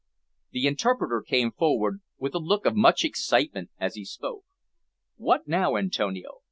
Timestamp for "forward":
1.51-2.01